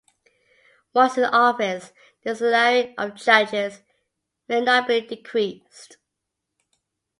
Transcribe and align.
Once 0.95 1.15
in 1.15 1.25
office, 1.25 1.91
the 2.23 2.35
salary 2.35 2.97
of 2.97 3.13
judges 3.13 3.83
may 4.47 4.59
not 4.59 4.87
be 4.87 4.99
decreased. 5.01 5.97